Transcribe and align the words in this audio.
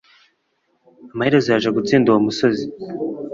Amaherezo 1.13 1.47
yaje 1.53 1.69
gutsinda 1.77 2.07
uwo 2.09 2.19
musozi 2.25 2.65